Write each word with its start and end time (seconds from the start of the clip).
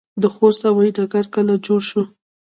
د 0.21 0.23
خوست 0.33 0.61
هوايي 0.69 0.91
ډګر 0.97 1.25
کله 1.35 1.53
جوړ 1.65 1.81
شو؟ 1.89 2.03